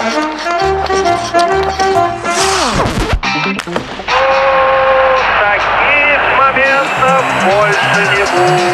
[0.00, 0.16] Таких
[6.38, 8.69] моментов больше не будет.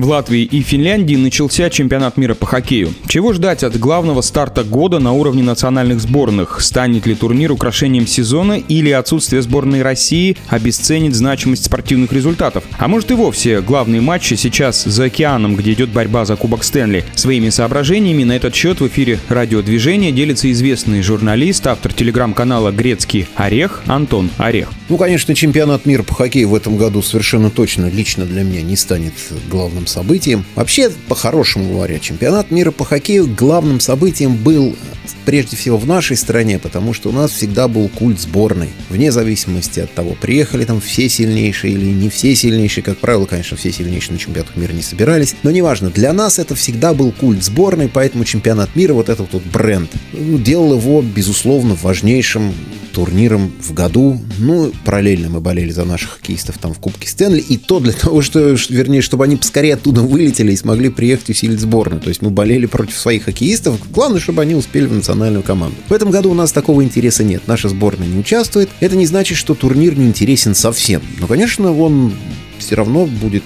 [0.00, 2.94] В Латвии и Финляндии начался чемпионат мира по хоккею.
[3.06, 6.62] Чего ждать от главного старта года на уровне национальных сборных?
[6.62, 12.64] Станет ли турнир украшением сезона или отсутствие сборной России обесценит значимость спортивных результатов?
[12.78, 17.04] А может и вовсе главные матчи сейчас за океаном, где идет борьба за Кубок Стэнли.
[17.14, 23.82] Своими соображениями на этот счет в эфире радиодвижения делится известный журналист, автор телеграм-канала «Грецкий Орех»
[23.84, 24.70] Антон Орех.
[24.88, 28.76] Ну, конечно, чемпионат мира по хоккею в этом году совершенно точно лично для меня не
[28.76, 29.12] станет
[29.50, 30.44] главным событием.
[30.54, 34.76] Вообще, по-хорошему говоря, чемпионат мира по хоккею главным событием был
[35.24, 38.68] прежде всего в нашей стране, потому что у нас всегда был культ сборной.
[38.88, 42.82] Вне зависимости от того, приехали там все сильнейшие или не все сильнейшие.
[42.82, 45.36] Как правило, конечно, все сильнейшие на чемпионатах мира не собирались.
[45.42, 49.42] Но неважно, для нас это всегда был культ сборной, поэтому чемпионат мира, вот этот вот
[49.42, 52.52] бренд, ну, делал его, безусловно, важнейшим
[53.00, 54.20] турниром в году.
[54.38, 57.40] Ну, параллельно мы болели за наших хоккеистов там в Кубке Стэнли.
[57.40, 61.60] И то для того, что, вернее, чтобы они поскорее оттуда вылетели и смогли приехать усилить
[61.60, 62.02] сборную.
[62.02, 63.80] То есть мы болели против своих хоккеистов.
[63.90, 65.76] Главное, чтобы они успели в национальную команду.
[65.88, 67.44] В этом году у нас такого интереса нет.
[67.46, 68.68] Наша сборная не участвует.
[68.80, 71.00] Это не значит, что турнир не интересен совсем.
[71.20, 72.12] Но, конечно, он
[72.58, 73.44] все равно будет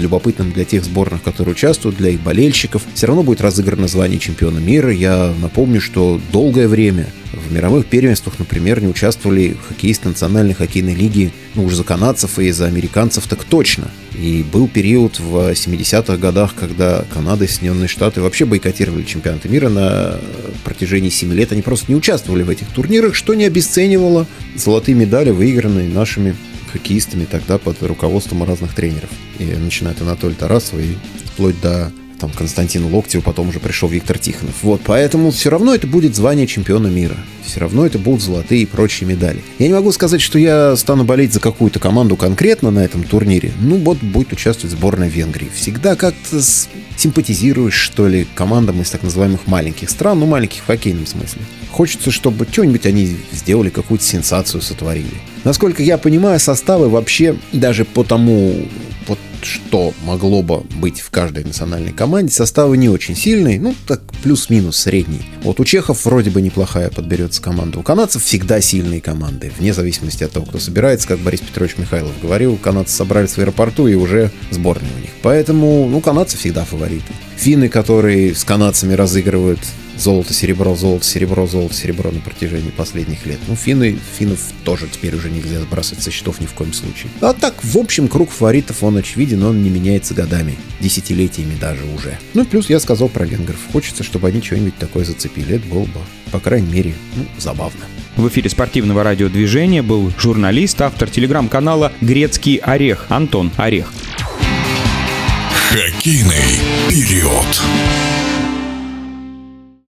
[0.00, 2.82] любопытным для тех сборных, которые участвуют, для их болельщиков.
[2.94, 4.92] Все равно будет разыграно звание чемпиона мира.
[4.92, 11.32] Я напомню, что долгое время в мировых первенствах, например, не участвовали хоккеисты национальной хоккейной лиги,
[11.54, 13.90] ну уж за канадцев и за американцев так точно.
[14.18, 19.68] И был период в 70-х годах, когда Канада и Соединенные Штаты вообще бойкотировали чемпионаты мира
[19.68, 20.18] на
[20.64, 21.52] протяжении 7 лет.
[21.52, 26.34] Они просто не участвовали в этих турнирах, что не обесценивало золотые медали, выигранные нашими
[26.76, 29.10] хоккеистами тогда под руководством разных тренеров.
[29.38, 30.94] И начиная от Анатолия Тарасова и
[31.32, 34.54] вплоть до там Константина Локтева, потом уже пришел Виктор Тихонов.
[34.62, 37.16] Вот, поэтому все равно это будет звание чемпиона мира.
[37.44, 39.42] Все равно это будут золотые и прочие медали.
[39.58, 43.52] Я не могу сказать, что я стану болеть за какую-то команду конкретно на этом турнире.
[43.60, 45.48] Ну, вот будет участвовать сборная Венгрии.
[45.54, 46.40] Всегда как-то
[46.96, 51.42] симпатизируешь, что ли, командам из так называемых маленьких стран, ну, маленьких в хоккейном смысле.
[51.70, 55.06] Хочется, чтобы что-нибудь они сделали, какую-то сенсацию сотворили.
[55.44, 58.66] Насколько я понимаю, составы вообще даже по тому,
[59.66, 64.76] что могло бы быть в каждой национальной команде, составы не очень сильные, ну, так плюс-минус
[64.76, 65.22] средний.
[65.42, 67.80] Вот у чехов вроде бы неплохая подберется команда.
[67.80, 72.12] У канадцев всегда сильные команды, вне зависимости от того, кто собирается, как Борис Петрович Михайлов
[72.22, 75.10] говорил, канадцы собрались в аэропорту и уже сборная у них.
[75.22, 77.12] Поэтому, ну, канадцы всегда фавориты.
[77.36, 79.60] Финны, которые с канадцами разыгрывают
[79.98, 83.38] золото-серебро, золото-серебро, золото-серебро на протяжении последних лет.
[83.48, 87.10] Ну, финны, финнов тоже теперь уже нельзя сбрасывать со счетов ни в коем случае.
[87.20, 92.18] А так, в общем, круг фаворитов, он очевиден, он не меняется годами, десятилетиями даже уже.
[92.34, 93.58] Ну, плюс я сказал про венгров.
[93.72, 95.56] Хочется, чтобы они что-нибудь такое зацепили.
[95.56, 97.84] Это было бы, по крайней мере, ну, забавно.
[98.16, 103.92] В эфире спортивного радиодвижения был журналист, автор телеграм-канала «Грецкий Орех» Антон Орех.
[105.70, 107.60] Хоккейный период.